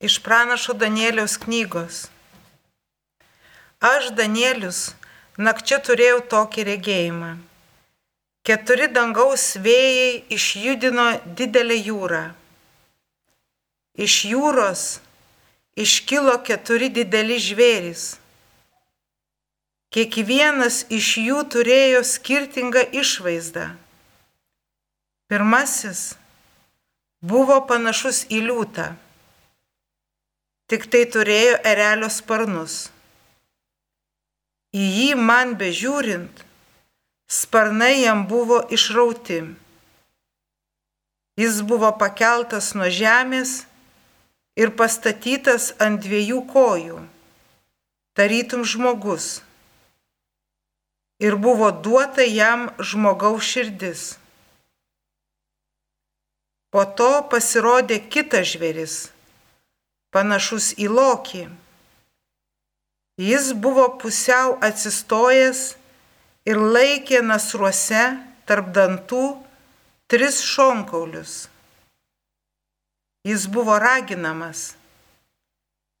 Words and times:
Iš 0.00 0.18
pranašo 0.24 0.72
Danieliaus 0.72 1.36
knygos. 1.36 2.06
Aš, 3.84 4.06
Danielius, 4.16 4.94
nakčia 5.36 5.76
turėjau 5.84 6.22
tokį 6.24 6.64
regėjimą. 6.68 7.32
Keturi 8.48 8.86
dangaus 8.96 9.44
vėjai 9.60 10.22
išjudino 10.36 11.04
didelę 11.36 11.76
jūrą. 11.76 12.22
Iš 14.00 14.14
jūros 14.30 14.86
iškilo 15.76 16.38
keturi 16.48 16.88
dideli 16.88 17.36
žvėrys. 17.36 18.06
Kiekvienas 19.92 20.80
iš 20.88 21.12
jų 21.26 21.44
turėjo 21.52 22.00
skirtingą 22.14 22.86
išvaizdą. 23.04 23.68
Pirmasis 25.28 26.02
buvo 27.20 27.60
panašus 27.68 28.24
į 28.32 28.42
liūtą 28.48 28.88
tik 30.70 30.86
tai 30.86 31.02
turėjo 31.10 31.56
erelio 31.66 32.08
sparnus. 32.14 32.74
Į 34.70 34.84
jį 34.86 35.08
man 35.18 35.56
bežiūrint, 35.58 36.44
sparnai 37.26 38.04
jam 38.04 38.22
buvo 38.30 38.60
išrauti. 38.70 39.40
Jis 41.42 41.58
buvo 41.66 41.90
pakeltas 41.98 42.70
nuo 42.78 42.86
žemės 42.86 43.64
ir 44.54 44.70
pastatytas 44.78 45.72
ant 45.82 46.04
dviejų 46.06 46.44
kojų, 46.54 47.02
tarytum 48.14 48.62
žmogus. 48.62 49.40
Ir 51.18 51.34
buvo 51.34 51.74
duota 51.74 52.22
jam 52.22 52.68
žmogaus 52.78 53.42
širdis. 53.42 54.10
Po 56.70 56.86
to 56.86 57.16
pasirodė 57.32 57.98
kitas 58.06 58.54
žvėris 58.54 59.00
panašus 60.14 60.72
į 60.78 60.88
lokį. 60.90 61.44
Jis 63.20 63.52
buvo 63.52 63.86
pusiau 64.00 64.56
atsistojęs 64.64 65.60
ir 66.48 66.60
laikė 66.74 67.20
nasruose 67.26 68.04
tarp 68.48 68.72
dantų 68.76 69.24
tris 70.10 70.40
šonkaulius. 70.42 71.46
Jis 73.28 73.44
buvo 73.52 73.76
raginamas 73.78 74.70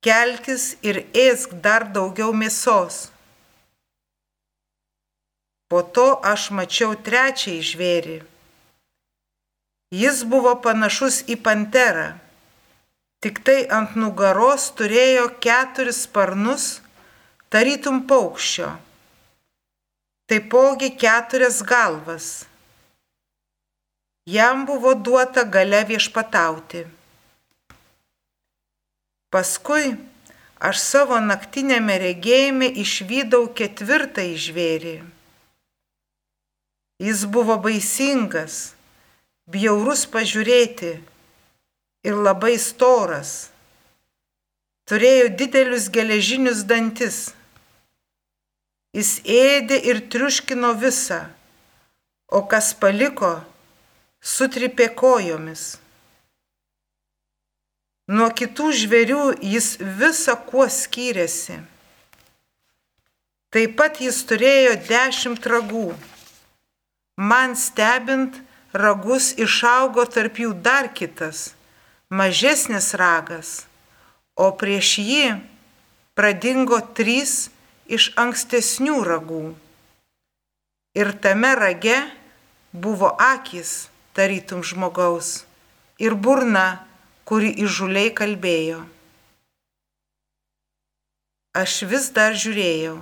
kelkis 0.00 0.76
ir 0.80 1.02
ėsk 1.12 1.52
dar 1.64 1.84
daugiau 1.92 2.32
mėsos. 2.32 3.10
Po 5.70 5.82
to 5.96 6.08
aš 6.32 6.48
mačiau 6.56 6.96
trečiąjį 7.06 7.66
žvėrį. 7.70 8.16
Jis 9.94 10.24
buvo 10.32 10.56
panašus 10.64 11.20
į 11.30 11.36
panterą 11.44 12.08
tik 13.20 13.42
tai 13.44 13.66
ant 13.68 13.96
nugaros 14.00 14.70
turėjo 14.76 15.26
keturis 15.44 16.04
sparnus, 16.06 16.68
tarytum 17.52 17.98
paukščio, 18.08 18.70
taipogi 20.30 20.88
keturias 21.02 21.60
galvas. 21.72 22.28
Jam 24.30 24.64
buvo 24.68 24.94
duota 24.94 25.44
gale 25.44 25.82
viešpatauti. 25.88 26.86
Paskui 29.30 29.92
aš 30.68 30.80
savo 30.80 31.20
naktinėme 31.24 31.96
regėjime 32.00 32.68
išvydau 32.84 33.48
ketvirtąjį 33.58 34.36
žvėrį. 34.46 34.96
Jis 37.00 37.24
buvo 37.34 37.56
baisingas, 37.64 38.74
bjaurus 39.48 40.04
pažiūrėti 40.14 40.96
ir 42.04 42.16
labai 42.16 42.56
storas. 42.58 43.50
Turėjo 44.88 45.28
didelius 45.38 45.88
geležinius 45.92 46.64
dantis. 46.66 47.18
Jis 48.96 49.20
ėdė 49.22 49.78
ir 49.86 50.00
triuškino 50.10 50.72
visą, 50.80 51.20
o 52.26 52.42
kas 52.50 52.72
paliko, 52.74 53.36
sutripė 54.18 54.88
kojomis. 54.98 55.76
Nuo 58.10 58.26
kitų 58.34 58.72
žvėrių 58.80 59.26
jis 59.46 59.76
visą 59.78 60.34
kuo 60.48 60.66
skyrėsi. 60.66 61.60
Taip 63.54 63.76
pat 63.78 64.00
jis 64.02 64.18
turėjo 64.26 64.74
dešimt 64.88 65.46
ragų. 65.46 65.92
Man 67.30 67.54
stebint, 67.54 68.40
ragus 68.74 69.30
išaugo 69.38 70.02
tarp 70.10 70.42
jų 70.42 70.50
dar 70.66 70.90
kitas 70.94 71.50
mažesnis 72.10 72.90
ragas, 72.98 73.66
o 74.34 74.50
prieš 74.50 74.98
jį 74.98 75.24
pradingo 76.18 76.80
trys 76.98 77.48
iš 77.86 78.10
ankstesnių 78.18 78.98
ragų. 79.06 79.44
Ir 80.98 81.14
tame 81.22 81.54
rage 81.54 81.98
buvo 82.74 83.12
akis, 83.14 83.88
tarytum 84.12 84.64
žmogaus, 84.66 85.44
ir 86.02 86.18
burna, 86.18 86.82
kuri 87.22 87.52
įžuliai 87.62 88.10
kalbėjo. 88.10 88.82
Aš 91.54 91.82
vis 91.90 92.10
dar 92.14 92.34
žiūrėjau. 92.34 92.98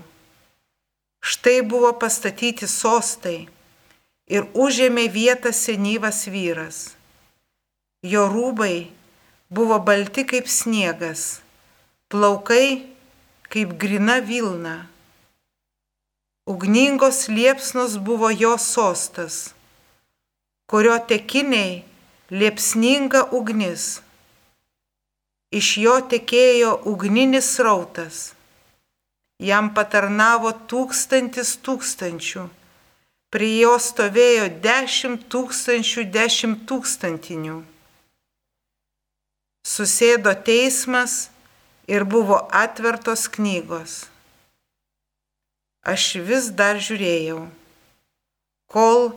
Štai 1.25 1.61
buvo 1.65 1.95
pastatyti 1.97 2.69
sostai 2.69 3.49
ir 4.29 4.47
užėmė 4.53 5.09
vietą 5.13 5.53
senyvas 5.57 6.27
vyras. 6.29 6.79
Jo 8.05 8.29
rūbai 8.31 8.98
buvo 9.51 9.79
balti 9.79 10.27
kaip 10.29 10.49
sniegas, 10.49 11.41
plaukai 12.09 12.87
kaip 13.49 13.79
grina 13.81 14.21
Vilna. 14.21 14.87
Ugningos 16.47 17.29
liepsnos 17.29 17.97
buvo 17.97 18.31
jo 18.31 18.57
sostas, 18.59 19.55
kurio 20.69 20.99
tekiniai 20.99 21.85
liepsninga 22.31 23.29
ugnis. 23.33 24.01
Iš 25.53 25.69
jo 25.85 25.97
tekėjo 26.13 26.75
ugninis 26.93 27.55
rautas. 27.65 28.35
Jam 29.41 29.73
patarnavo 29.73 30.53
tūkstantis 30.69 31.55
tūkstančių. 31.65 32.45
Prie 33.33 33.51
jo 33.63 33.75
stovėjo 33.81 34.49
dešimt 34.65 35.29
tūkstančių 35.33 36.05
dešimt 36.13 36.65
tūkstantinių 36.69 37.59
susėdo 39.67 40.35
teismas 40.47 41.29
ir 41.89 42.05
buvo 42.05 42.39
atvertos 42.53 43.29
knygos. 43.33 44.07
Aš 45.89 46.19
vis 46.29 46.51
dar 46.53 46.77
žiūrėjau, 46.83 47.47
kol 48.69 49.15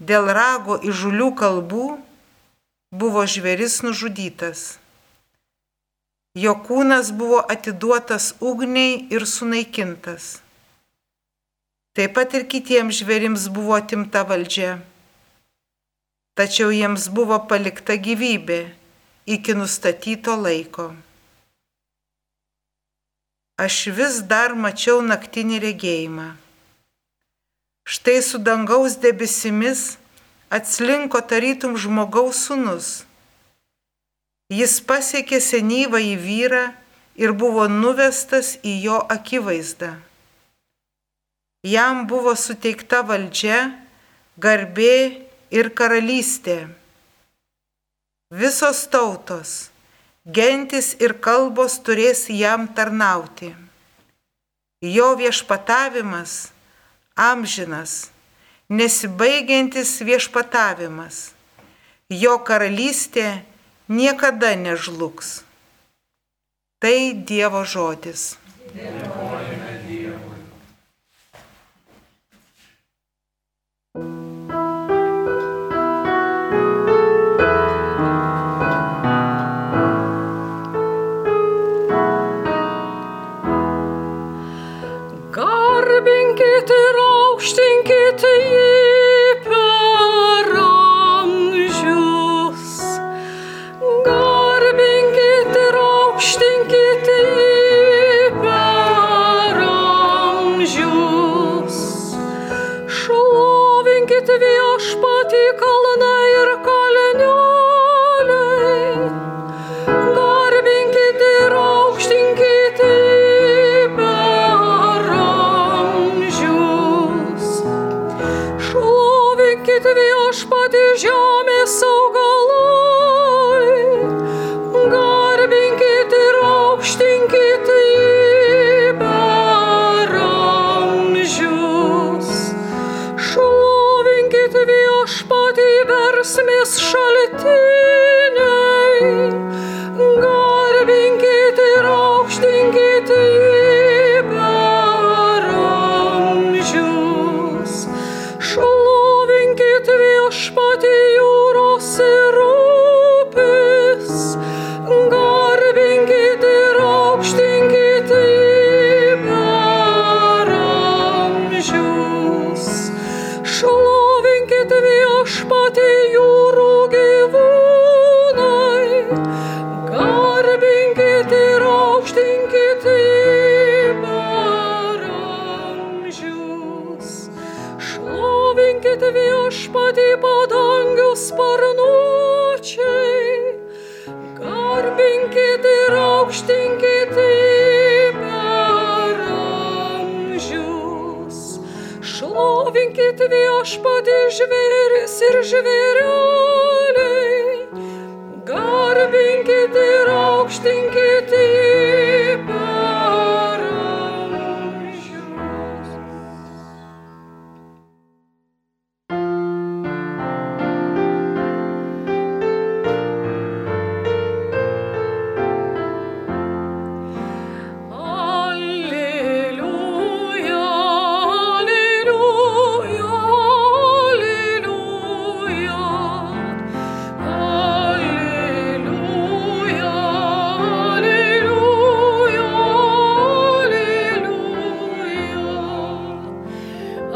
dėl 0.00 0.30
rago 0.32 0.78
įžulių 0.80 1.34
kalbų 1.36 1.88
buvo 2.94 3.26
žveris 3.28 3.82
nužudytas. 3.84 4.78
Jo 6.34 6.54
kūnas 6.66 7.12
buvo 7.14 7.42
atiduotas 7.54 8.32
ugniai 8.40 9.04
ir 9.14 9.26
sunaikintas. 9.28 10.40
Taip 11.94 12.16
pat 12.16 12.32
ir 12.34 12.48
kitiems 12.50 12.96
žvėrims 12.98 13.46
buvo 13.54 13.76
atimta 13.76 14.24
valdžia. 14.26 14.80
Tačiau 16.34 16.72
jiems 16.74 17.06
buvo 17.14 17.38
palikta 17.50 17.94
gyvybė 17.94 18.64
iki 19.26 19.54
nustatyto 19.54 20.36
laiko. 20.36 20.92
Aš 23.56 23.86
vis 23.96 24.20
dar 24.28 24.52
mačiau 24.52 25.00
naktinį 25.00 25.60
regėjimą. 25.62 26.28
Štai 27.88 28.20
su 28.24 28.40
dangaus 28.40 28.98
debesimis 29.00 29.96
atslinko 30.52 31.20
tarytum 31.24 31.76
žmogaus 31.80 32.44
sunus. 32.48 32.88
Jis 34.52 34.80
pasiekė 34.84 35.40
senyvą 35.40 36.02
į 36.04 36.14
vyrą 36.20 36.64
ir 37.16 37.32
buvo 37.32 37.68
nuvestas 37.68 38.58
į 38.60 38.74
jo 38.84 39.00
akivaizdą. 39.16 39.94
Jam 41.64 42.04
buvo 42.10 42.34
suteikta 42.36 43.00
valdžia, 43.08 43.70
garbė 44.36 45.24
ir 45.48 45.70
karalystė 45.72 46.66
visos 48.30 48.86
tautos, 48.86 49.70
gentis 50.24 50.94
ir 51.00 51.18
kalbos 51.20 51.78
turės 51.84 52.26
jam 52.28 52.68
tarnauti. 52.68 53.54
Jo 54.84 55.14
viešpatavimas 55.16 56.54
amžinas, 57.16 58.10
nesibaigiantis 58.68 60.00
viešpatavimas. 60.02 61.32
Jo 62.10 62.38
karalystė 62.44 63.44
niekada 63.88 64.54
nežlugs. 64.58 65.42
Tai 66.82 66.98
Dievo 67.24 67.64
žodis. 67.64 68.34
Dėkojame. 68.74 69.33
stinket 87.44 88.24
i 88.24 88.73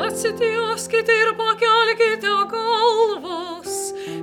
Atsitieskite 0.09 1.13
ir 1.13 1.35
pakelkite 1.37 2.31
galvas, 2.49 3.75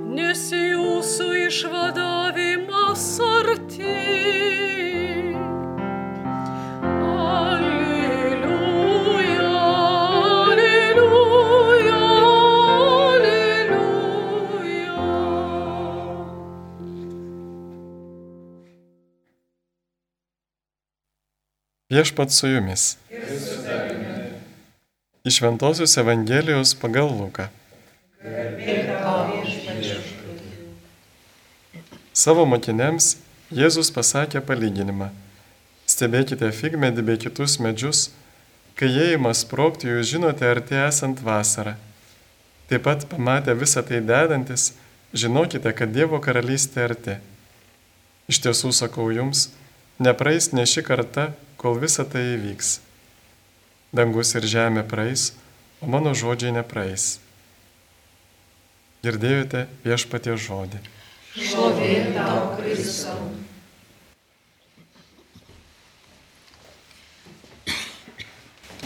nes 0.02 0.40
jūsų 0.50 1.28
išvadavimas 1.46 3.04
alleluja. 3.22 3.86
Viešpat 21.86 22.34
su 22.34 22.50
jumis. 22.50 22.96
Iš 25.26 25.40
Ventosios 25.42 25.96
Evangelijos 25.96 26.74
pagal 26.74 27.08
Luką. 27.10 27.48
Savo 32.14 32.44
mokiniams 32.46 33.16
Jėzus 33.50 33.90
pasakė 33.90 34.44
palyginimą. 34.46 35.08
Stebėkite 35.90 36.52
figmedį 36.54 37.06
bei 37.10 37.18
kitus 37.26 37.58
medžius, 37.58 38.04
kai 38.78 38.92
ima 39.16 39.34
sprokti, 39.34 39.90
jūs 39.90 40.14
žinote, 40.14 40.46
artėja 40.46 40.86
esant 40.94 41.18
vasarą. 41.18 41.74
Taip 42.70 42.86
pat 42.86 43.10
pamatę 43.10 43.58
visą 43.58 43.82
tai 43.82 43.98
dedantis, 43.98 44.76
žinokite, 45.10 45.74
kad 45.74 45.90
Dievo 45.90 46.22
karalystė 46.22 46.86
arti. 46.86 47.18
Iš 48.30 48.44
tiesų 48.46 48.70
sakau 48.70 49.10
jums, 49.10 49.48
nepraeis 49.98 50.52
ne 50.54 50.62
ši 50.62 50.86
karta, 50.86 51.32
kol 51.58 51.82
visa 51.82 52.06
tai 52.06 52.28
įvyks. 52.38 52.85
Dangus 53.96 54.34
ir 54.36 54.44
žemė 54.44 54.82
praeis, 54.84 55.30
o 55.80 55.88
mano 55.88 56.12
žodžiai 56.12 56.52
nepraeis. 56.58 57.16
Girdėjote 59.06 59.62
viešpatie 59.86 60.34
žodį. 60.36 60.82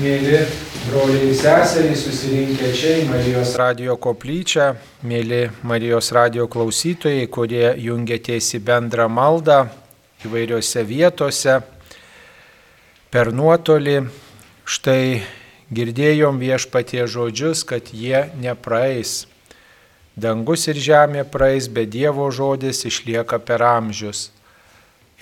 Mėly 0.01 0.39
broliai 0.87 1.27
ir 1.27 1.35
seserys 1.37 2.07
susirinkę 2.07 2.71
čia 2.77 2.95
į 3.03 3.11
Marijos 3.11 3.57
radio 3.59 3.99
koplyčią, 4.01 4.71
mėly 5.03 5.43
Marijos 5.67 6.15
radio 6.17 6.47
klausytojai, 6.53 7.27
kurie 7.27 7.67
jungiatės 7.83 8.55
į 8.57 8.65
bendrą 8.71 9.11
maldą 9.11 9.65
įvairiose 10.25 10.87
vietose 10.87 11.61
per 13.11 13.35
nuotolį. 13.35 14.01
Štai 14.71 15.25
girdėjom 15.75 16.37
viešpatie 16.39 17.03
žodžius, 17.11 17.65
kad 17.67 17.89
jie 17.91 18.29
nepraeis. 18.39 19.25
Dangus 20.15 20.69
ir 20.71 20.79
žemė 20.79 21.25
praeis, 21.27 21.67
bet 21.67 21.91
Dievo 21.91 22.29
žodis 22.31 22.85
išlieka 22.87 23.41
per 23.43 23.65
amžius. 23.67 24.29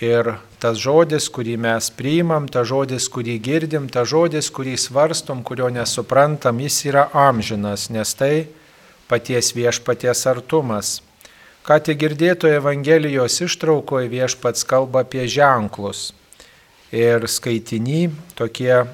Ir 0.05 0.35
tas 0.61 0.77
žodis, 0.77 1.31
kurį 1.33 1.57
mes 1.65 1.89
priimam, 1.89 2.45
tas 2.45 2.69
žodis, 2.69 3.09
kurį 3.09 3.39
girdim, 3.49 3.89
tas 3.89 4.11
žodis, 4.13 4.51
kurį 4.53 4.77
svarstom, 4.77 5.41
kurio 5.41 5.71
nesuprantam, 5.73 6.61
jis 6.61 6.77
yra 6.91 7.07
amžinas, 7.09 7.89
nes 7.89 8.13
tai 8.21 8.45
paties 9.09 9.55
viešpaties 9.57 10.25
artumas. 10.29 10.99
Ką 11.65 11.81
tik 11.89 11.97
girdėtoje 12.05 12.61
Evangelijos 12.61 13.41
ištraukoje 13.49 14.13
viešpats 14.13 14.61
kalba 14.61 15.07
apie 15.09 15.25
ženklus. 15.25 16.11
Ir 16.93 17.25
skaitiny 17.25 18.11
tokie 18.37 18.85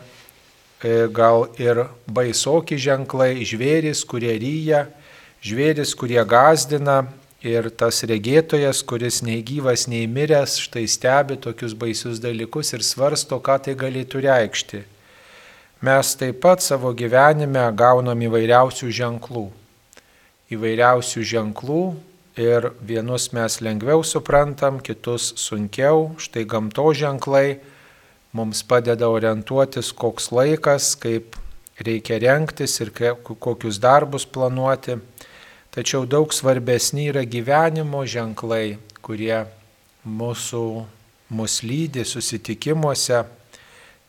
gal 1.15 1.48
ir 1.62 1.86
baisoki 2.08 2.77
ženklai, 2.77 3.46
žvėris, 3.48 4.04
kurie 4.08 4.34
ryja, 4.38 4.86
žvėris, 5.42 5.96
kurie 5.98 6.22
gazdina, 6.30 7.04
Ir 7.46 7.68
tas 7.77 8.00
regėtojas, 8.10 8.80
kuris 8.89 9.20
nei 9.22 9.44
gyvas, 9.46 9.84
nei 9.86 10.08
miręs, 10.10 10.56
štai 10.65 10.88
stebi 10.89 11.36
tokius 11.38 11.75
baisius 11.77 12.18
dalykus 12.18 12.74
ir 12.74 12.82
svarsto, 12.82 13.38
ką 13.38 13.60
tai 13.62 13.75
galėtų 13.77 14.24
reikšti. 14.25 14.80
Mes 15.86 16.15
taip 16.18 16.39
pat 16.42 16.65
savo 16.65 16.89
gyvenime 16.98 17.68
gaunam 17.77 18.24
įvairiausių 18.25 18.89
ženklų. 18.89 19.46
Įvairiausių 20.58 21.22
ženklų 21.36 21.84
ir 22.42 22.72
vienus 22.82 23.30
mes 23.38 23.60
lengviau 23.62 24.01
suprantam, 24.01 24.80
kitus 24.82 25.36
sunkiau. 25.38 26.15
Štai 26.18 26.48
gamto 26.50 26.88
ženklai 26.98 27.60
mums 28.36 28.63
padeda 28.68 29.08
orientuotis, 29.08 29.94
koks 29.96 30.32
laikas, 30.36 30.92
kaip 31.00 31.38
reikia 31.80 32.20
renktis 32.20 32.80
ir 32.84 32.92
kokius 33.24 33.80
darbus 33.80 34.25
planuoti. 34.27 34.98
Tačiau 35.75 36.04
daug 36.08 36.32
svarbesni 36.36 37.10
yra 37.12 37.24
gyvenimo 37.27 38.04
ženklai, 38.08 38.77
kurie 39.04 39.46
mūsų 40.08 40.65
mus 41.36 41.62
lydi 41.63 42.06
susitikimuose, 42.08 43.24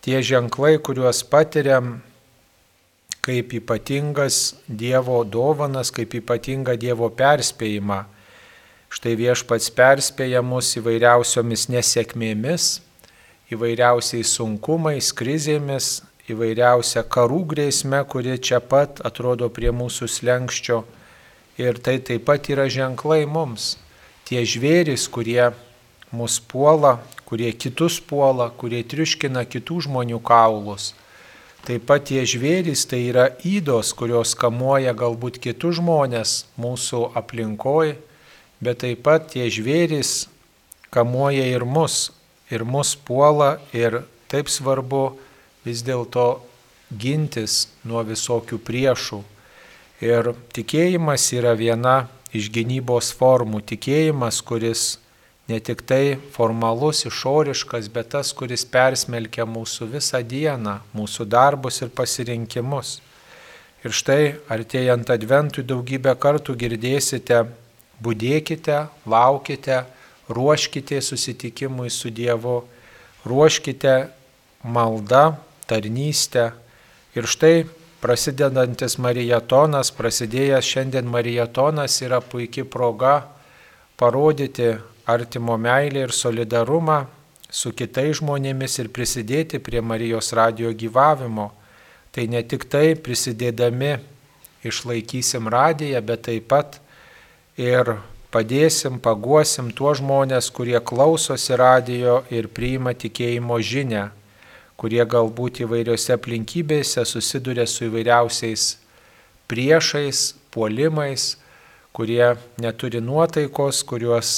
tie 0.02 0.20
ženklai, 0.22 0.76
kuriuos 0.78 1.22
patiriam 1.26 1.96
kaip 3.26 3.54
ypatingas 3.58 4.54
Dievo 4.66 5.24
dovanas, 5.26 5.90
kaip 5.90 6.14
ypatingą 6.20 6.76
Dievo 6.78 7.10
perspėjimą. 7.10 8.04
Štai 8.86 9.16
viešpats 9.18 9.72
perspėja 9.74 10.44
mus 10.46 10.70
įvairiausiomis 10.78 11.66
nesėkmėmis, 11.74 12.68
įvairiausiais 13.52 14.32
sunkumais, 14.38 15.12
krizėmis, 15.14 16.00
įvairiausia 16.26 17.04
karų 17.06 17.44
grėsme, 17.54 18.02
kuri 18.10 18.38
čia 18.38 18.58
pat 18.60 19.02
atrodo 19.06 19.48
prie 19.52 19.70
mūsų 19.70 20.10
slengščio 20.10 20.84
Ir 21.56 21.78
tai 21.80 21.96
taip 22.04 22.26
pat 22.28 22.50
yra 22.52 22.66
ženklai 22.68 23.24
mums. 23.24 23.78
Tie 24.28 24.42
žvėris, 24.44 25.06
kurie 25.08 25.54
mus 26.12 26.36
puola, 26.36 26.98
kurie 27.24 27.48
kitus 27.56 27.96
puola, 27.96 28.50
kurie 28.52 28.82
triuškina 28.84 29.46
kitų 29.48 29.86
žmonių 29.86 30.20
kaulus. 30.20 30.90
Taip 31.64 31.86
pat 31.88 32.04
tie 32.10 32.26
žvėris 32.28 32.84
tai 32.84 33.06
yra 33.08 33.30
įdos, 33.40 33.94
kurios 33.96 34.34
kamuoja 34.36 34.92
galbūt 34.92 35.40
kitus 35.40 35.78
žmonės 35.80 36.44
mūsų 36.60 37.00
aplinkoje, 37.16 37.96
bet 38.60 38.84
taip 38.84 39.00
pat 39.08 39.32
tie 39.32 39.48
žvėris 39.48 40.26
kamuoja 40.92 41.48
ir 41.56 41.64
mus, 41.64 42.10
ir 42.50 42.64
mus 42.64 42.94
puola, 42.96 43.56
ir 43.72 44.02
taip 44.30 44.50
svarbu 44.50 45.16
vis 45.66 45.82
dėlto 45.86 46.26
gintis 46.90 47.66
nuo 47.84 48.02
visokių 48.06 48.58
priešų. 48.62 49.22
Ir 50.04 50.34
tikėjimas 50.54 51.24
yra 51.34 51.56
viena 51.56 52.04
iš 52.36 52.50
gynybos 52.52 53.10
formų. 53.16 53.62
Tikėjimas, 53.66 54.42
kuris 54.44 54.98
ne 55.48 55.58
tik 55.60 55.82
tai 55.86 56.18
formalus, 56.34 57.04
išoriškas, 57.08 57.88
bet 57.94 58.12
tas, 58.14 58.32
kuris 58.36 58.66
persmelkia 58.68 59.46
mūsų 59.48 59.90
visą 59.96 60.20
dieną, 60.22 60.80
mūsų 60.94 61.26
darbus 61.30 61.80
ir 61.82 61.92
pasirinkimus. 61.94 63.00
Ir 63.86 63.94
štai 63.94 64.34
artėjant 64.50 65.10
adventui 65.14 65.62
daugybę 65.62 66.16
kartų 66.18 66.56
girdėsite, 66.58 67.44
būdėkite, 68.02 68.86
laukite, 69.06 69.84
ruoškite 70.28 71.00
susitikimui 71.00 71.90
su 71.90 72.10
Dievu, 72.10 72.62
ruoškite 73.24 73.96
maldą, 74.64 75.36
tarnystę. 75.66 76.50
Ir 77.16 77.26
štai 77.26 77.64
prasidedantis 78.02 78.98
marietonas, 79.00 79.90
prasidėjęs 79.96 80.66
šiandien 80.66 81.08
marietonas 81.08 82.00
yra 82.04 82.20
puikia 82.20 82.66
proga 82.68 83.22
parodyti 83.96 84.74
artimo 85.06 85.56
meilę 85.56 86.04
ir 86.04 86.12
solidarumą 86.12 87.04
su 87.50 87.72
kitais 87.72 88.18
žmonėmis 88.20 88.80
ir 88.82 88.90
prisidėti 88.92 89.60
prie 89.62 89.80
Marijos 89.80 90.32
radio 90.36 90.72
gyvavimo. 90.74 91.50
Tai 92.12 92.26
ne 92.32 92.42
tik 92.42 92.66
tai 92.72 92.96
prisidėdami 92.96 93.94
išlaikysim 94.66 95.48
radiją, 95.52 96.00
bet 96.02 96.26
taip 96.26 96.48
pat 96.50 96.78
ir 97.60 97.96
padėsim, 98.36 99.00
paguosim 99.00 99.70
tuos 99.72 100.02
žmonės, 100.02 100.50
kurie 100.52 100.76
klausosi 100.84 101.56
radijo 101.56 102.20
ir 102.28 102.50
priima 102.52 102.92
tikėjimo 102.92 103.56
žinę, 103.64 104.10
kurie 104.76 105.00
galbūt 105.08 105.62
įvairiose 105.64 106.12
aplinkybėse 106.18 107.04
susiduria 107.08 107.64
su 107.64 107.86
įvairiausiais 107.88 108.74
priešais, 109.48 110.34
puolimais, 110.52 111.36
kurie 111.96 112.34
neturi 112.60 113.00
nuotaikos, 113.00 113.80
kuriuos 113.88 114.34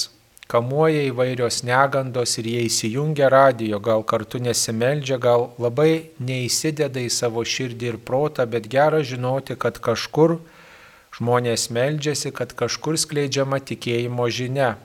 kamuoja 0.49 1.02
įvairios 1.09 1.64
negandos 1.67 2.37
ir 2.38 2.47
jie 2.52 2.61
įsijungia 2.69 3.33
radijo, 3.35 3.81
gal 3.83 4.05
kartu 4.07 4.38
nesimeldžia, 4.45 5.19
gal 5.19 5.50
labai 5.59 6.12
neįsideda 6.23 7.02
į 7.02 7.11
savo 7.12 7.43
širdį 7.43 7.90
ir 7.90 7.99
protą, 7.99 8.47
bet 8.47 8.71
gera 8.71 9.02
žinoti, 9.02 9.59
kad 9.59 9.83
kažkur 9.83 10.38
žmonės 11.18 11.68
meldžiasi, 11.75 12.32
kad 12.32 12.54
kažkur 12.56 12.98
skleidžiama 12.98 13.60
tikėjimo 13.60 14.28
žinia. 14.30 14.76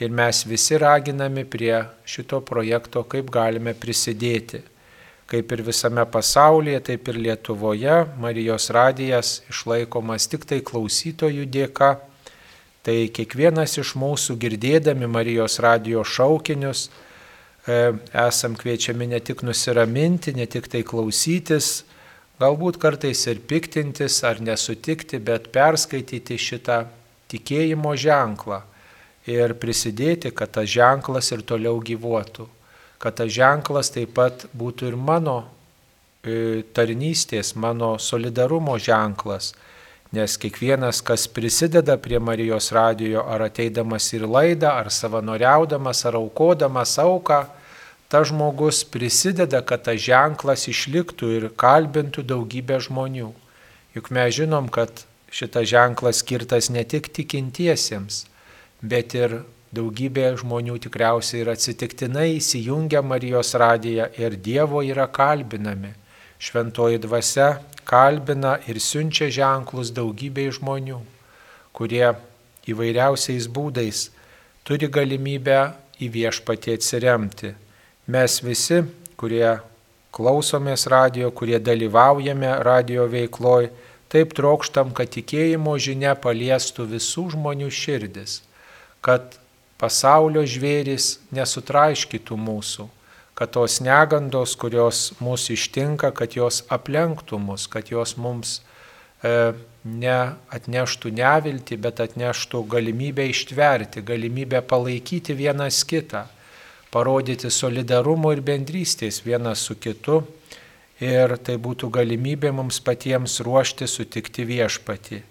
Ir 0.00 0.12
mes 0.12 0.44
visi 0.48 0.78
raginami 0.80 1.44
prie 1.44 1.74
šito 2.08 2.40
projekto, 2.44 3.04
kaip 3.04 3.30
galime 3.32 3.74
prisidėti. 3.76 4.62
Kaip 5.30 5.52
ir 5.54 5.62
visame 5.62 6.02
pasaulyje, 6.10 6.80
taip 6.90 7.08
ir 7.08 7.18
Lietuvoje 7.28 7.98
Marijos 8.18 8.70
radijas 8.74 9.40
išlaikomas 9.52 10.26
tik 10.26 10.48
tai 10.48 10.58
klausytojų 10.66 11.46
dėka 11.46 11.92
Tai 12.80 12.96
kiekvienas 13.12 13.74
iš 13.76 13.92
mūsų 14.00 14.38
girdėdami 14.40 15.04
Marijos 15.10 15.58
radio 15.60 16.00
šaukinius 16.00 16.86
e, 16.88 17.92
esam 18.22 18.54
kviečiami 18.56 19.10
ne 19.10 19.18
tik 19.20 19.42
nusiraminti, 19.44 20.32
ne 20.32 20.46
tik 20.48 20.70
tai 20.72 20.80
klausytis, 20.88 21.82
galbūt 22.40 22.78
kartais 22.80 23.26
ir 23.28 23.42
piktintis 23.44 24.22
ar 24.24 24.40
nesutikti, 24.40 25.20
bet 25.20 25.50
perskaityti 25.52 26.38
šitą 26.40 26.86
tikėjimo 27.30 27.92
ženklą 28.00 28.62
ir 29.28 29.54
prisidėti, 29.60 30.32
kad 30.32 30.56
tas 30.56 30.68
ženklas 30.70 31.30
ir 31.34 31.44
toliau 31.46 31.78
gyvuotų, 31.84 32.48
kad 33.00 33.18
tas 33.20 33.32
ženklas 33.32 33.92
taip 33.92 34.14
pat 34.16 34.46
būtų 34.56 34.90
ir 34.90 34.96
mano 34.96 35.36
e, 36.24 36.62
tarnystės, 36.74 37.54
mano 37.54 37.96
solidarumo 38.00 38.78
ženklas. 38.80 39.52
Nes 40.10 40.34
kiekvienas, 40.42 41.04
kas 41.06 41.28
prisideda 41.30 41.94
prie 42.02 42.18
Marijos 42.18 42.72
radijo, 42.74 43.22
ar 43.30 43.44
ateidamas 43.46 44.08
į 44.16 44.24
laidą, 44.24 44.72
ar 44.80 44.90
savanoriaudamas, 44.90 46.02
ar 46.08 46.18
aukodamas 46.18 46.96
auką, 46.98 47.44
ta 48.10 48.24
žmogus 48.26 48.82
prisideda, 48.90 49.60
kad 49.62 49.86
tas 49.86 50.00
ženklas 50.02 50.66
išliktų 50.72 51.30
ir 51.36 51.46
kalbintų 51.54 52.24
daugybę 52.26 52.80
žmonių. 52.82 53.30
Juk 53.94 54.10
mes 54.10 54.34
žinom, 54.34 54.66
kad 54.66 55.04
šitas 55.30 55.68
ženklas 55.70 56.24
skirtas 56.24 56.70
ne 56.74 56.82
tik 56.82 57.06
tikintiesiems, 57.14 58.24
bet 58.82 59.14
ir 59.14 59.40
daugybė 59.70 60.32
žmonių 60.42 60.80
tikriausiai 60.82 61.44
ir 61.44 61.52
atsitiktinai 61.54 62.26
įsijungia 62.40 63.04
Marijos 63.06 63.54
radiją 63.54 64.10
ir 64.18 64.34
Dievo 64.34 64.82
yra 64.82 65.06
kalbinami. 65.06 65.94
Šventoji 66.42 66.98
dvasia 66.98 67.60
kalbina 67.86 68.56
ir 68.66 68.82
siunčia 68.82 69.30
ženklus 69.30 69.94
daugybei 69.94 70.50
žmonių, 70.50 70.98
kurie 71.76 72.08
įvairiausiais 72.66 73.46
būdais 73.46 74.08
turi 74.66 74.90
galimybę 74.90 75.60
į 76.02 76.10
viešpatį 76.18 76.78
atsiremti. 76.78 77.54
Mes 78.10 78.40
visi, 78.42 78.80
kurie 79.20 79.60
klausomės 80.16 80.86
radio, 80.90 81.28
kurie 81.30 81.60
dalyvaujame 81.62 82.48
radio 82.66 83.04
veikloj, 83.10 83.68
taip 84.10 84.32
trokštam, 84.34 84.90
kad 84.96 85.12
tikėjimo 85.14 85.76
žinia 85.78 86.16
paliestų 86.18 86.88
visų 86.90 87.28
žmonių 87.36 87.68
širdis, 87.70 88.40
kad 89.04 89.36
pasaulio 89.78 90.42
žvėris 90.42 91.20
nesutraiškytų 91.36 92.40
mūsų, 92.48 92.88
kad 93.38 93.54
tos 93.54 93.78
negandos, 93.84 94.56
kurios 94.58 95.12
mūsų 95.22 95.54
ištinka, 95.60 96.10
kad 96.16 96.34
jos 96.34 96.64
aplenktų 96.72 97.38
mus, 97.38 97.68
kad 97.70 97.94
jos 97.94 98.16
mums 98.18 98.58
e, 99.22 99.52
neatneštų 99.86 101.14
nevilti, 101.20 101.78
bet 101.78 102.02
atneštų 102.08 102.66
galimybę 102.74 103.30
ištverti, 103.30 104.02
galimybę 104.02 104.64
palaikyti 104.66 105.38
vienas 105.38 105.84
kitą, 105.86 106.26
parodyti 106.90 107.50
solidarumo 107.50 108.32
ir 108.34 108.42
bendrystės 108.44 109.22
vienas 109.24 109.64
su 109.66 109.78
kitu. 109.78 110.22
Ir 111.00 111.38
tai 111.40 111.56
būtų 111.56 111.88
galimybė 111.94 112.50
mums 112.52 112.76
patiems 112.84 113.38
ruošti 113.40 113.86
sutikti 113.88 114.44
viešpatį. 114.44 115.22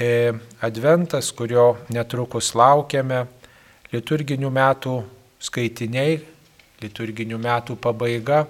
E, 0.00 0.32
adventas, 0.64 1.28
kurio 1.36 1.74
netrukus 1.92 2.54
laukiame, 2.56 3.26
liturginių 3.92 4.48
metų 4.48 4.94
skaitiniai, 5.42 6.22
liturginių 6.80 7.36
metų 7.36 7.76
pabaiga 7.76 8.46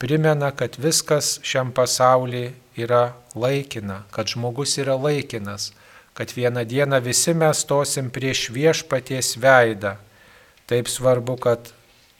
primena, 0.00 0.48
kad 0.56 0.78
viskas 0.80 1.36
šiam 1.44 1.74
pasaulyje 1.76 2.54
yra 2.80 3.10
laikina, 3.36 4.04
kad 4.14 4.32
žmogus 4.32 4.78
yra 4.80 4.96
laikinas, 4.96 5.74
kad 6.16 6.32
vieną 6.32 6.64
dieną 6.64 7.02
visi 7.04 7.34
mes 7.36 7.60
stosim 7.66 8.08
prieš 8.10 8.48
viešpaties 8.54 9.36
veidą. 9.40 9.98
Taip 10.70 10.86
svarbu, 10.86 11.34
kad 11.42 11.72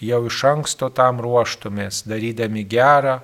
jau 0.02 0.24
iš 0.26 0.40
anksto 0.48 0.88
tam 0.90 1.20
ruoštumės, 1.22 2.02
darydami 2.10 2.64
gerą, 2.66 3.20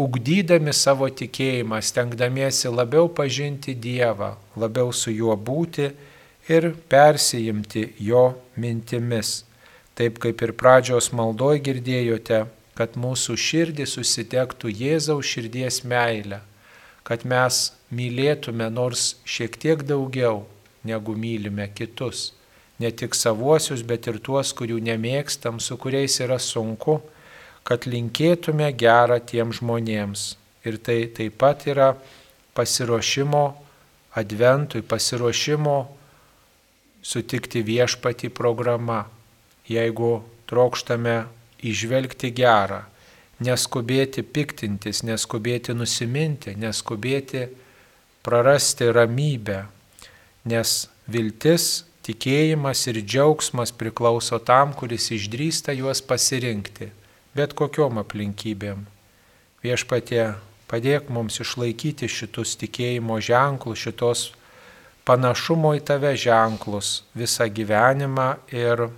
ugdydami 0.00 0.72
savo 0.74 1.06
tikėjimą, 1.06 1.78
stengdamiesi 1.84 2.72
labiau 2.72 3.06
pažinti 3.14 3.76
Dievą, 3.78 4.32
labiau 4.58 4.90
su 4.96 5.12
juo 5.14 5.36
būti 5.36 5.90
ir 6.50 6.72
persijimti 6.90 7.84
jo 8.02 8.24
mintimis. 8.56 9.44
Taip 9.94 10.18
kaip 10.22 10.42
ir 10.42 10.54
pradžios 10.58 11.10
maldoj 11.12 11.60
girdėjote, 11.66 12.46
kad 12.74 12.96
mūsų 12.96 13.36
širdį 13.36 13.86
susitektų 13.86 14.72
Jėzaus 14.72 15.30
širdies 15.30 15.82
meilę, 15.84 16.40
kad 17.04 17.26
mes 17.28 17.68
mylėtume 17.92 18.70
nors 18.72 19.14
šiek 19.28 19.58
tiek 19.60 19.86
daugiau, 19.86 20.46
negu 20.82 21.14
mylime 21.14 21.68
kitus, 21.76 22.30
ne 22.80 22.90
tik 22.90 23.14
savuosius, 23.14 23.84
bet 23.86 24.08
ir 24.10 24.18
tuos, 24.24 24.54
kurių 24.56 24.80
nemėgstam, 24.88 25.60
su 25.60 25.76
kuriais 25.80 26.16
yra 26.24 26.40
sunku, 26.40 27.00
kad 27.64 27.86
linkėtume 27.86 28.70
gerą 28.72 29.20
tiem 29.20 29.52
žmonėms. 29.56 30.34
Ir 30.64 30.80
tai 30.80 31.04
taip 31.16 31.38
pat 31.40 31.66
yra 31.68 31.94
pasiruošimo 32.56 33.44
adventui, 34.20 34.82
pasiruošimo 34.82 35.78
sutikti 37.00 37.62
viešpati 37.64 38.28
programa 38.28 39.04
jeigu 39.70 40.20
trokštame 40.50 41.16
išvelgti 41.62 42.32
gerą, 42.34 42.82
neskubėti 43.44 44.24
piktintis, 44.26 45.04
neskubėti 45.06 45.74
nusiminti, 45.76 46.56
neskubėti 46.58 47.46
prarasti 48.26 48.90
ramybę, 48.92 49.62
nes 50.50 50.74
viltis, 51.10 51.84
tikėjimas 52.06 52.86
ir 52.90 53.00
džiaugsmas 53.04 53.72
priklauso 53.76 54.38
tam, 54.38 54.72
kuris 54.76 55.10
išdrįsta 55.14 55.74
juos 55.76 56.00
pasirinkti, 56.00 56.90
bet 57.36 57.54
kokiom 57.58 58.00
aplinkybėm. 58.02 58.86
Viešpatie, 59.60 60.34
padėk 60.70 61.10
mums 61.12 61.40
išlaikyti 61.44 62.08
šitus 62.08 62.56
tikėjimo 62.60 63.18
ženklus, 63.20 63.82
šitos 63.84 64.22
panašumo 65.04 65.74
į 65.76 65.84
tave 65.84 66.14
ženklus 66.16 67.02
visą 67.18 67.48
gyvenimą 67.50 68.30
ir 68.54 68.88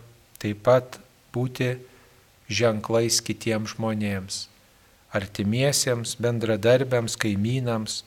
taip 0.43 0.63
pat 0.67 0.99
būti 1.35 1.75
ženklais 2.53 3.21
kitiems 3.25 3.75
žmonėms, 3.75 4.47
artimiesiems, 5.17 6.17
bendradarbiams, 6.21 7.17
kaimynams, 7.17 8.03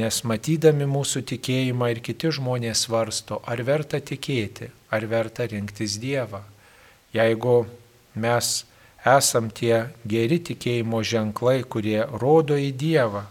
nes 0.00 0.20
matydami 0.26 0.86
mūsų 0.90 1.22
tikėjimą 1.30 1.92
ir 1.92 2.00
kiti 2.02 2.32
žmonės 2.34 2.86
svarsto, 2.86 3.38
ar 3.46 3.62
verta 3.62 4.00
tikėti, 4.02 4.70
ar 4.90 5.06
verta 5.06 5.46
rinktis 5.50 5.98
Dievą. 6.02 6.42
Jeigu 7.14 7.64
mes 8.18 8.64
esam 9.06 9.50
tie 9.54 9.86
geri 10.08 10.40
tikėjimo 10.42 11.02
ženklai, 11.06 11.62
kurie 11.62 12.02
rodo 12.10 12.58
į 12.58 12.72
Dievą, 12.74 13.26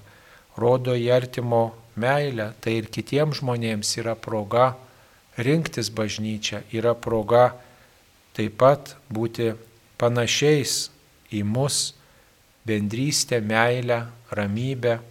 rodo 0.56 0.96
į 0.96 1.10
artimo 1.12 1.74
meilę, 2.00 2.54
tai 2.64 2.80
ir 2.80 2.88
kitiems 2.88 3.42
žmonėms 3.42 3.98
yra 4.00 4.16
proga 4.16 4.74
rinktis 5.38 5.92
bažnyčią, 5.92 6.64
yra 6.72 6.94
proga 6.96 7.52
taip 8.38 8.56
pat 8.62 8.96
būti 9.12 9.52
panašiais 10.00 10.88
į 11.34 11.44
mus 11.44 11.92
bendrystę, 12.64 13.42
meilę, 13.44 14.06
ramybę 14.32 15.02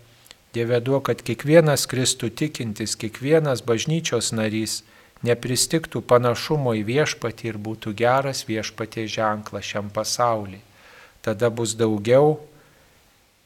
Dieve 0.52 0.80
duok, 0.84 1.06
kad 1.08 1.22
kiekvienas 1.24 1.86
Kristų 1.88 2.28
tikintis, 2.36 2.92
kiekvienas 3.00 3.62
bažnyčios 3.64 4.34
narys 4.36 4.82
nepristiktų 5.24 6.02
panašumo 6.04 6.74
į 6.76 6.82
viešpatį 6.90 7.48
ir 7.48 7.58
būtų 7.62 7.94
geras 7.96 8.44
viešpatie 8.48 9.06
ženklas 9.08 9.64
šiam 9.64 9.88
pasauliu. 9.94 10.60
Tada 11.22 11.48
bus 11.48 11.72
daugiau 11.78 12.40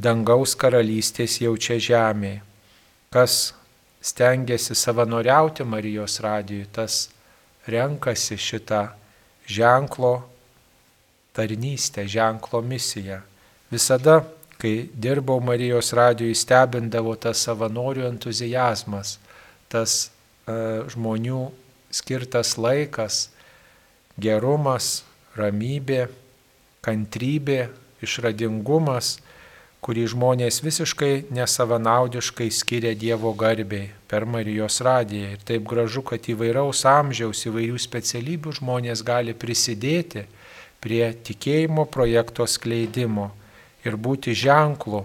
dangaus 0.00 0.56
karalystės 0.58 1.38
jau 1.42 1.54
čia 1.60 1.76
žemėje. 1.78 2.40
Kas 3.12 3.54
stengiasi 4.02 4.74
savanoriauti 4.74 5.64
Marijos 5.64 6.18
radijui, 6.24 6.66
tas 6.72 7.06
renkasi 7.68 8.38
šitą 8.40 8.88
ženklo 9.46 10.24
tarnystę, 11.36 12.06
ženklo 12.08 12.62
misiją. 12.62 13.20
Visada 13.70 14.24
kai 14.60 14.88
dirbau 14.92 15.40
Marijos 15.44 15.92
radijui, 15.96 16.34
stebindavo 16.36 17.14
tas 17.20 17.42
savanorių 17.44 18.06
entuzijazmas, 18.08 19.16
tas 19.72 19.98
uh, 20.48 20.86
žmonių 20.92 21.46
skirtas 21.92 22.56
laikas, 22.60 23.26
gerumas, 24.20 25.04
ramybė, 25.36 26.06
kantrybė, 26.84 27.66
išradingumas, 28.04 29.16
kurį 29.84 30.06
žmonės 30.10 30.62
visiškai 30.64 31.28
nesavanaudiškai 31.36 32.48
skiria 32.50 32.94
Dievo 32.98 33.30
garbiai 33.38 33.92
per 34.10 34.26
Marijos 34.26 34.80
radiją. 34.82 35.34
Ir 35.36 35.44
taip 35.46 35.66
gražu, 35.68 36.02
kad 36.02 36.26
įvairaus 36.32 36.82
amžiaus, 36.90 37.44
įvairių 37.46 37.78
specialybių 37.78 38.56
žmonės 38.58 39.04
gali 39.06 39.36
prisidėti 39.36 40.24
prie 40.82 41.12
tikėjimo 41.28 41.86
projekto 41.92 42.46
skleidimo 42.50 43.30
ir 43.86 43.96
būti 43.96 44.34
ženklu, 44.34 45.04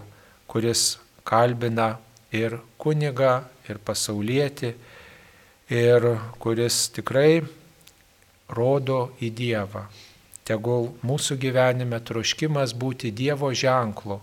kuris 0.50 0.98
kalbina 1.24 1.94
ir 2.34 2.58
kuniga, 2.82 3.46
ir 3.70 3.78
pasaulietį, 3.86 4.74
ir 5.72 6.08
kuris 6.42 6.88
tikrai 6.96 7.42
rodo 8.52 9.12
į 9.22 9.30
Dievą. 9.38 9.86
Tegul 10.44 10.90
mūsų 11.06 11.38
gyvenime 11.40 12.02
troškimas 12.04 12.74
būti 12.76 13.14
Dievo 13.16 13.54
ženklu 13.54 14.20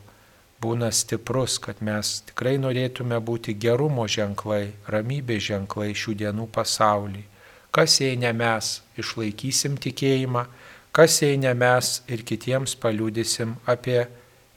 būna 0.60 0.90
stiprus, 0.90 1.58
kad 1.62 1.80
mes 1.84 2.18
tikrai 2.28 2.56
norėtume 2.58 3.18
būti 3.22 3.54
gerumo 3.54 4.06
ženklai, 4.10 4.72
ramybės 4.90 5.44
ženklai 5.50 5.92
šių 5.94 6.14
dienų 6.22 6.48
pasaulį. 6.54 7.22
Kas 7.70 8.00
jei 8.00 8.16
ne 8.18 8.32
mes 8.34 8.80
išlaikysim 8.98 9.76
tikėjimą, 9.78 10.46
kas 10.92 11.20
jei 11.22 11.38
ne 11.38 11.52
mes 11.54 12.00
ir 12.10 12.24
kitiems 12.26 12.74
paliūdysim 12.82 13.54
apie 13.70 14.00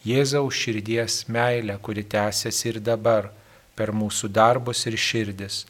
Jėzaus 0.05 0.57
širdies 0.57 1.27
meilę, 1.29 1.77
kuri 1.81 2.03
tęsiasi 2.03 2.71
ir 2.71 2.79
dabar 2.81 3.29
per 3.77 3.91
mūsų 3.93 4.31
darbus 4.33 4.85
ir 4.89 4.97
širdis. 4.97 5.65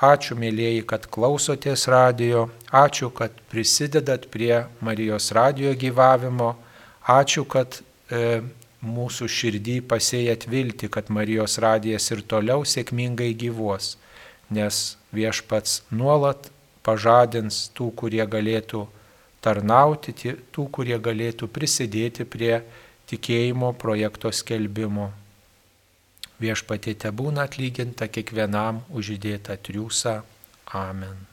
Ačiū, 0.00 0.36
mėlyjeji, 0.40 0.84
kad 0.88 1.06
klausotės 1.12 1.86
radio, 1.92 2.46
ačiū, 2.72 3.10
kad 3.12 3.34
prisidedat 3.52 4.26
prie 4.32 4.62
Marijos 4.80 5.28
radio 5.36 5.74
gyvavimo, 5.76 6.54
ačiū, 7.04 7.44
kad 7.44 7.80
e, 8.08 8.40
mūsų 8.80 9.28
širdį 9.28 9.80
pasėjat 9.88 10.46
vilti, 10.48 10.88
kad 10.88 11.12
Marijos 11.12 11.58
radijas 11.60 12.08
ir 12.12 12.22
toliau 12.24 12.64
sėkmingai 12.64 13.34
gyvuos, 13.36 13.98
nes 14.48 14.96
viešpats 15.12 15.82
nuolat 15.92 16.48
pažadins 16.84 17.66
tų, 17.76 17.90
kurie 17.96 18.24
galėtų 18.24 18.86
tarnauti, 19.44 20.16
tų, 20.52 20.68
kurie 20.72 20.96
galėtų 20.96 21.48
prisidėti 21.52 22.24
prie 22.24 22.62
tikėjimo 23.10 23.72
projekto 23.80 24.32
skelbimo. 24.34 25.10
Viešpatė 26.40 26.94
te 27.02 27.10
būna 27.12 27.44
atlyginta 27.48 28.08
kiekvienam 28.08 28.84
uždėtą 28.96 29.58
triūsą. 29.66 30.20
Amen. 30.80 31.26